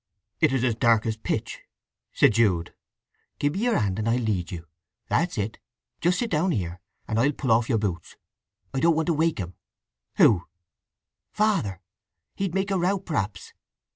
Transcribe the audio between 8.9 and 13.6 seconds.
want to wake him." "Who?" "Father. He'd make a row, perhaps."